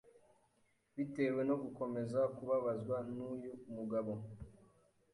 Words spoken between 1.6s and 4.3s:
gukomeza kubabazwa n’uyu mugabo.